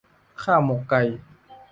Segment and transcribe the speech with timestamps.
[0.43, 1.01] ข้าวหมกไก่